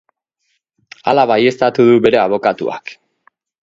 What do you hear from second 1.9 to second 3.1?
du bere abokatuak.